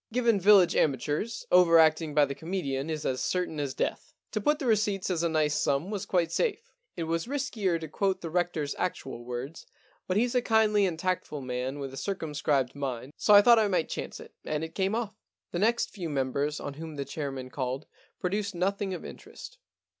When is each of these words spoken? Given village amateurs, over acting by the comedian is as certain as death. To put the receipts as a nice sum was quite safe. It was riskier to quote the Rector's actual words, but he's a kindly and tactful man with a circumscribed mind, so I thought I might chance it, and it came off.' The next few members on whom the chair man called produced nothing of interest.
Given 0.11 0.39
village 0.39 0.75
amateurs, 0.75 1.45
over 1.51 1.77
acting 1.77 2.15
by 2.15 2.25
the 2.25 2.33
comedian 2.33 2.89
is 2.89 3.05
as 3.05 3.21
certain 3.21 3.59
as 3.59 3.75
death. 3.75 4.15
To 4.31 4.41
put 4.41 4.57
the 4.57 4.65
receipts 4.65 5.11
as 5.11 5.21
a 5.21 5.29
nice 5.29 5.53
sum 5.53 5.91
was 5.91 6.07
quite 6.07 6.31
safe. 6.31 6.71
It 6.97 7.03
was 7.03 7.27
riskier 7.27 7.79
to 7.79 7.87
quote 7.87 8.21
the 8.21 8.31
Rector's 8.31 8.73
actual 8.79 9.23
words, 9.23 9.67
but 10.07 10.17
he's 10.17 10.33
a 10.33 10.41
kindly 10.41 10.87
and 10.87 10.97
tactful 10.97 11.41
man 11.41 11.77
with 11.77 11.93
a 11.93 11.97
circumscribed 11.97 12.73
mind, 12.73 13.13
so 13.15 13.35
I 13.35 13.43
thought 13.43 13.59
I 13.59 13.67
might 13.67 13.89
chance 13.89 14.19
it, 14.19 14.33
and 14.43 14.63
it 14.63 14.73
came 14.73 14.95
off.' 14.95 15.21
The 15.51 15.59
next 15.59 15.91
few 15.91 16.09
members 16.09 16.59
on 16.59 16.73
whom 16.73 16.95
the 16.95 17.05
chair 17.05 17.31
man 17.31 17.51
called 17.51 17.85
produced 18.19 18.55
nothing 18.55 18.95
of 18.95 19.05
interest. 19.05 19.59